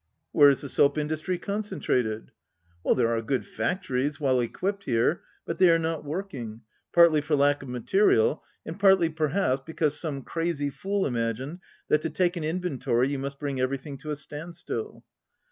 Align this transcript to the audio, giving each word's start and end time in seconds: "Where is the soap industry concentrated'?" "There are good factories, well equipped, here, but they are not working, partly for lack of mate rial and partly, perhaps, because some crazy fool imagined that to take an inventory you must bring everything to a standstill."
"Where 0.31 0.49
is 0.49 0.61
the 0.61 0.67
soap 0.67 0.97
industry 0.97 1.37
concentrated'?" 1.37 2.31
"There 2.83 3.15
are 3.15 3.21
good 3.21 3.45
factories, 3.45 4.19
well 4.19 4.39
equipped, 4.39 4.85
here, 4.85 5.21
but 5.45 5.59
they 5.59 5.69
are 5.69 5.77
not 5.77 6.03
working, 6.03 6.61
partly 6.91 7.21
for 7.21 7.35
lack 7.35 7.61
of 7.61 7.69
mate 7.69 7.93
rial 7.93 8.43
and 8.65 8.79
partly, 8.79 9.09
perhaps, 9.09 9.61
because 9.63 9.99
some 9.99 10.23
crazy 10.23 10.71
fool 10.71 11.05
imagined 11.05 11.59
that 11.89 12.01
to 12.01 12.09
take 12.09 12.35
an 12.35 12.43
inventory 12.43 13.09
you 13.11 13.19
must 13.19 13.37
bring 13.37 13.59
everything 13.59 13.95
to 13.99 14.09
a 14.09 14.15
standstill." 14.15 15.03